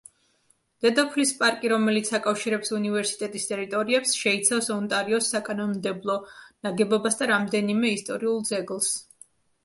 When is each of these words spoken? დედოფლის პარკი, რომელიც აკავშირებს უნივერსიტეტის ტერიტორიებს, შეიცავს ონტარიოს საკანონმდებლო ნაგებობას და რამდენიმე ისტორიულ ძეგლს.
დედოფლის 0.83 1.31
პარკი, 1.39 1.67
რომელიც 1.73 2.07
აკავშირებს 2.19 2.71
უნივერსიტეტის 2.77 3.43
ტერიტორიებს, 3.49 4.13
შეიცავს 4.21 4.69
ონტარიოს 4.75 5.27
საკანონმდებლო 5.33 6.15
ნაგებობას 6.69 7.19
და 7.21 7.27
რამდენიმე 7.33 7.93
ისტორიულ 7.99 8.41
ძეგლს. 8.49 8.89